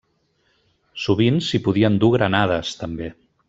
[1.03, 3.15] Sovint s'hi podien dur granades, també.